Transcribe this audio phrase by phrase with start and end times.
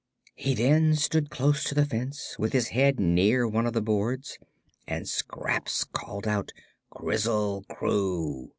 [0.33, 4.39] He then stood close to the fence, with his head near one of the boards,
[4.87, 6.51] and Scraps called out
[6.91, 8.49] "Krizzle Kroo!"